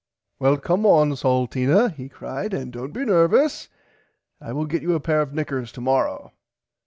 Well 0.39 0.57
come 0.57 0.83
on 0.87 1.11
Salteena 1.13 1.93
he 1.93 2.09
cried 2.09 2.55
and 2.55 2.73
dont 2.73 2.91
be 2.91 3.05
nervus 3.05 3.67
I 4.41 4.51
will 4.51 4.65
get 4.65 4.81
you 4.81 4.95
a 4.95 4.99
pair 4.99 5.21
of 5.21 5.31
knickers 5.35 5.71
tomorrow. 5.71 6.33